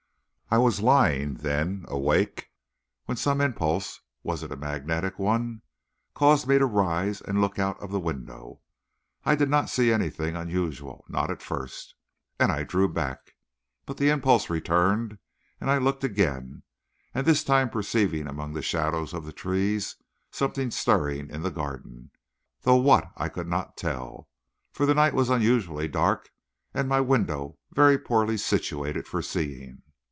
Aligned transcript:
I 0.53 0.57
was 0.57 0.81
lying, 0.81 1.35
then, 1.35 1.85
awake, 1.87 2.49
when 3.05 3.15
some 3.15 3.39
impulse 3.39 4.01
was 4.21 4.43
it 4.43 4.51
a 4.51 4.57
magnetic 4.57 5.17
one? 5.17 5.61
caused 6.13 6.45
me 6.45 6.57
to 6.59 6.65
rise 6.65 7.21
and 7.21 7.39
look 7.39 7.57
out 7.57 7.79
of 7.79 7.89
the 7.91 8.01
window. 8.01 8.59
I 9.23 9.35
did 9.35 9.47
not 9.47 9.69
see 9.69 9.93
anything 9.93 10.35
unusual 10.35 11.05
not 11.07 11.31
at 11.31 11.41
first 11.41 11.95
and 12.37 12.51
I 12.51 12.63
drew 12.65 12.89
back. 12.91 13.31
But 13.85 13.95
the 13.95 14.09
impulse 14.09 14.49
returned, 14.49 15.19
and 15.61 15.69
I 15.71 15.77
looked 15.77 16.03
again, 16.03 16.63
and 17.13 17.25
this 17.25 17.45
time 17.45 17.69
perceived 17.69 18.13
among 18.27 18.51
the 18.51 18.61
shadows 18.61 19.13
of 19.13 19.23
the 19.25 19.31
trees 19.31 19.95
something 20.31 20.69
stirring 20.69 21.29
in 21.29 21.43
the 21.43 21.49
garden, 21.49 22.11
though 22.63 22.75
what 22.75 23.09
I 23.15 23.29
could 23.29 23.47
not 23.47 23.77
tell, 23.77 24.27
for 24.73 24.85
the 24.85 24.95
night 24.95 25.13
was 25.13 25.29
unusually 25.29 25.87
dark, 25.87 26.29
and 26.73 26.89
my 26.89 26.99
window 26.99 27.57
very 27.73 27.97
poorly 27.97 28.35
situated 28.35 29.07
for 29.07 29.21
seeing. 29.21 29.83